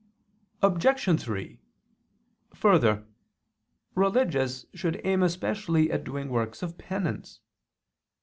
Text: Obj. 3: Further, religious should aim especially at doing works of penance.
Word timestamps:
Obj. 0.63 1.21
3: 1.23 1.59
Further, 2.55 3.05
religious 3.93 4.65
should 4.73 4.99
aim 5.03 5.21
especially 5.21 5.91
at 5.91 6.03
doing 6.03 6.29
works 6.29 6.63
of 6.63 6.79
penance. 6.79 7.39